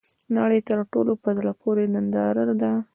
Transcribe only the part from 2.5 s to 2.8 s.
ده.